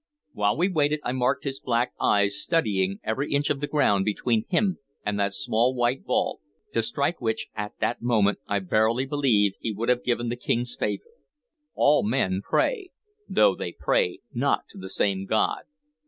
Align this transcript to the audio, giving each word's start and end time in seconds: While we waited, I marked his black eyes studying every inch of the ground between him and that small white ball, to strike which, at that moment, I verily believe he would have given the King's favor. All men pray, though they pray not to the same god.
While 0.33 0.57
we 0.57 0.67
waited, 0.67 0.99
I 1.03 1.11
marked 1.11 1.43
his 1.43 1.59
black 1.59 1.93
eyes 2.01 2.35
studying 2.41 2.99
every 3.03 3.31
inch 3.31 3.51
of 3.51 3.59
the 3.59 3.67
ground 3.67 4.03
between 4.03 4.45
him 4.49 4.79
and 5.05 5.19
that 5.19 5.31
small 5.31 5.75
white 5.75 6.05
ball, 6.05 6.39
to 6.73 6.81
strike 6.81 7.21
which, 7.21 7.49
at 7.53 7.73
that 7.81 8.01
moment, 8.01 8.39
I 8.47 8.61
verily 8.61 9.05
believe 9.05 9.53
he 9.59 9.71
would 9.71 9.89
have 9.89 10.03
given 10.03 10.29
the 10.29 10.35
King's 10.35 10.75
favor. 10.75 11.03
All 11.75 12.01
men 12.01 12.41
pray, 12.43 12.89
though 13.29 13.53
they 13.55 13.73
pray 13.73 14.21
not 14.33 14.61
to 14.69 14.79
the 14.79 14.89
same 14.89 15.27
god. 15.27 15.65